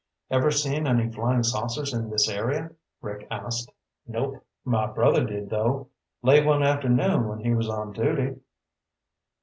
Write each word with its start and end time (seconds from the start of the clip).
"Ever 0.31 0.49
see 0.49 0.77
any 0.77 1.11
flying 1.11 1.43
saucers 1.43 1.93
in 1.93 2.09
this 2.09 2.27
area?" 2.27 2.71
Rick 3.03 3.27
asked. 3.29 3.71
"Nope. 4.07 4.43
My 4.65 4.87
brother 4.87 5.23
did 5.23 5.51
though, 5.51 5.89
late 6.23 6.43
one 6.43 6.63
afternoon 6.63 7.27
when 7.27 7.37
he 7.41 7.53
was 7.53 7.69
on 7.69 7.91
duty." 7.93 8.37